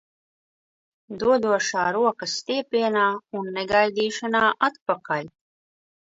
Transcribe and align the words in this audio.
Dodošā 1.23 1.83
rokas 1.97 2.33
stiepienā 2.39 3.05
un 3.41 3.53
negaidīšanā 3.59 4.43
atpakaļ. 4.71 5.33